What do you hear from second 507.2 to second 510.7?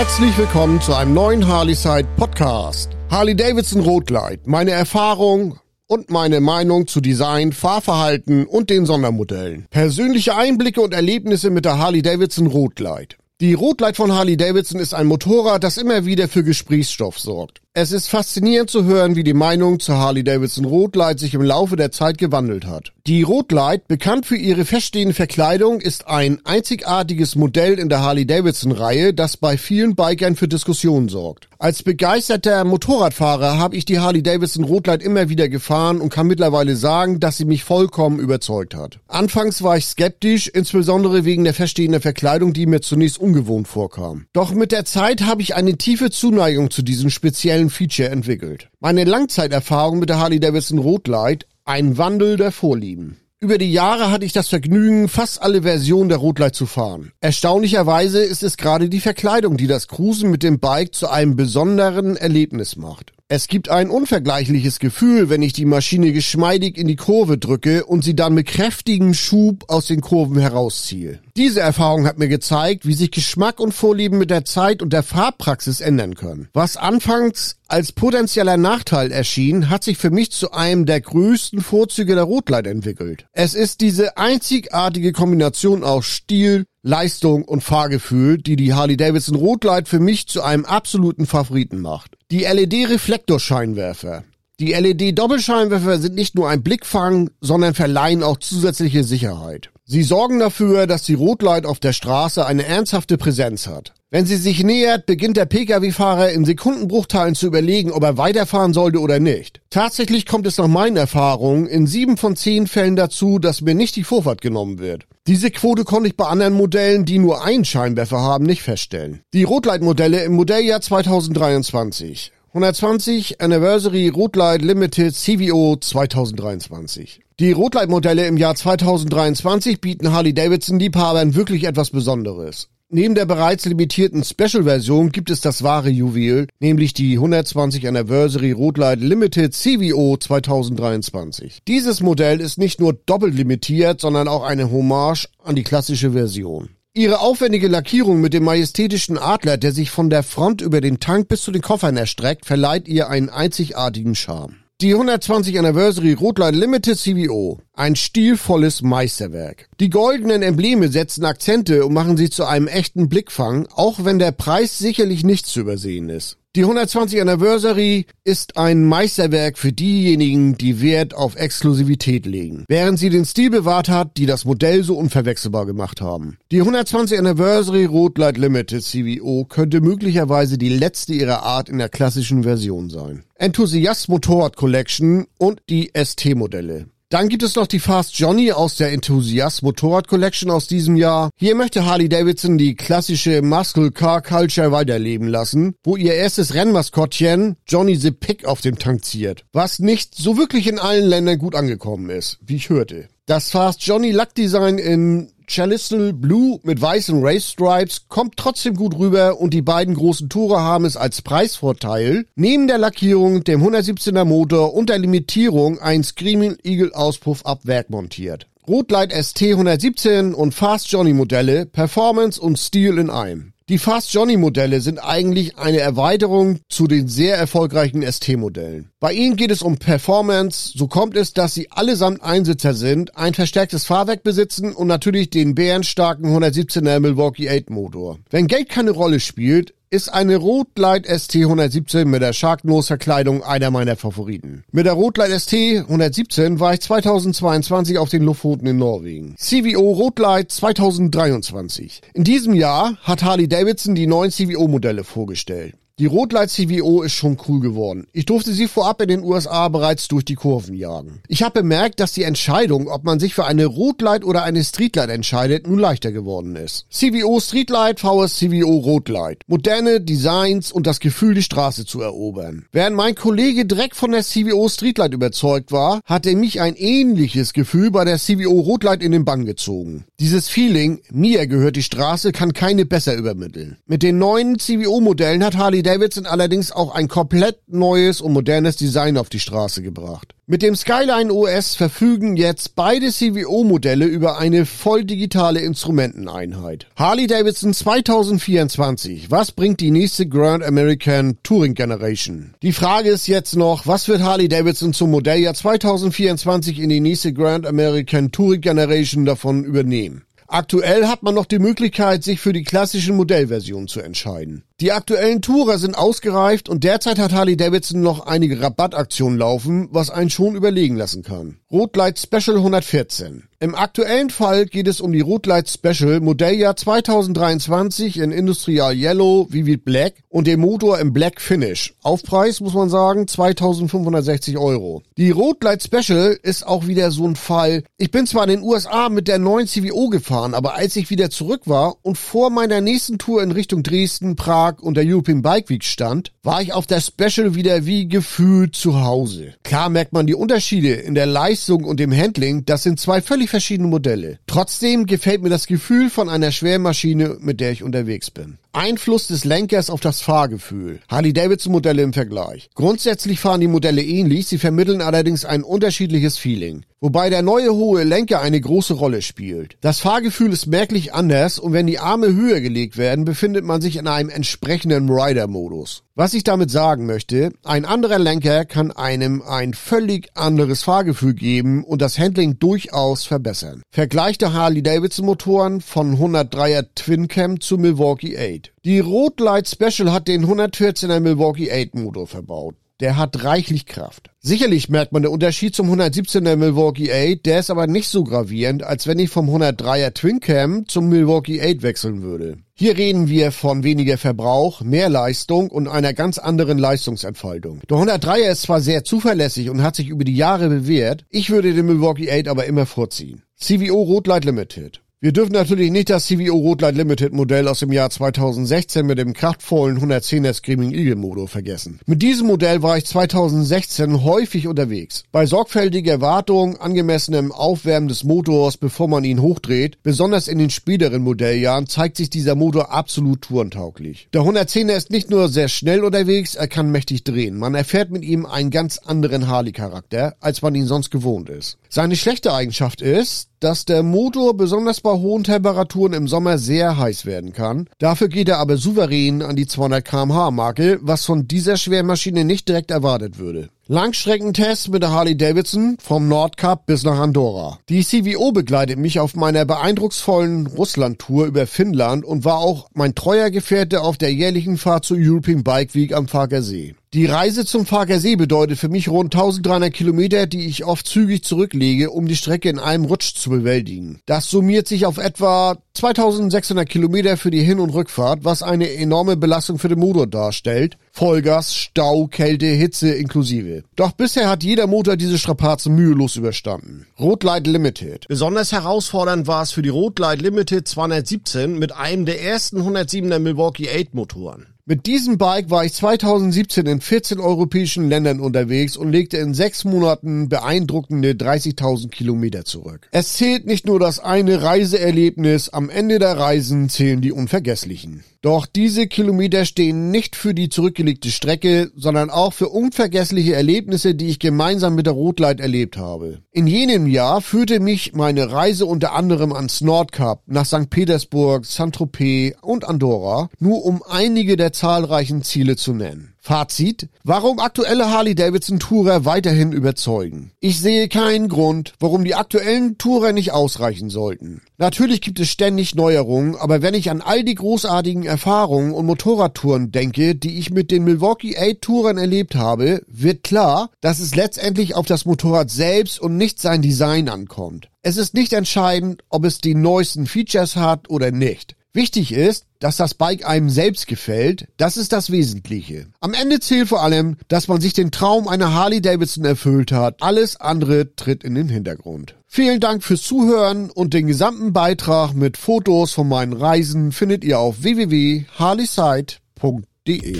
die unvergesslichen. Doch diese Kilometer stehen nicht für die